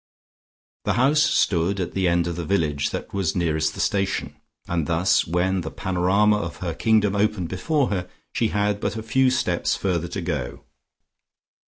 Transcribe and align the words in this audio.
The 0.85 0.93
house 0.93 1.21
stood 1.21 1.79
at 1.79 1.91
the 1.91 2.07
end 2.07 2.25
of 2.25 2.35
the 2.35 2.43
village 2.43 2.89
that 2.89 3.13
was 3.13 3.35
nearest 3.35 3.75
the 3.75 3.79
station, 3.79 4.35
and 4.67 4.87
thus, 4.87 5.27
when 5.27 5.61
the 5.61 5.69
panorama 5.69 6.39
of 6.39 6.57
her 6.57 6.73
kingdom 6.73 7.15
opened 7.15 7.49
before 7.49 7.89
her, 7.89 8.09
she 8.33 8.47
had 8.47 8.79
but 8.79 8.95
a 8.95 9.03
few 9.03 9.29
steps 9.29 9.75
further 9.75 10.07
to 10.07 10.21
go. 10.23 10.63